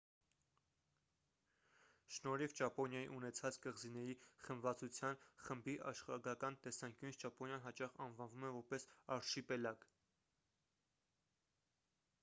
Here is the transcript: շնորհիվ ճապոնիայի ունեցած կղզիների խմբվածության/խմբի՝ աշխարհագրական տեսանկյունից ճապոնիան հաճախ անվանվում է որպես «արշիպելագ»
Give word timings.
շնորհիվ 2.15 2.55
ճապոնիայի 2.59 3.11
ունեցած 3.17 3.59
կղզիների 3.65 4.15
խմբվածության/խմբի՝ 4.47 5.77
աշխարհագրական 5.91 6.59
տեսանկյունից 6.65 7.21
ճապոնիան 7.25 7.63
հաճախ 7.69 8.01
անվանվում 8.09 8.49
է 8.51 8.53
որպես 8.59 8.89
«արշիպելագ» 9.19 9.89